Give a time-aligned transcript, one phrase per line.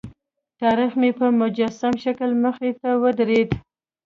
[0.61, 3.49] تاریخ مې په مجسم شکل مخې ته ودرېد.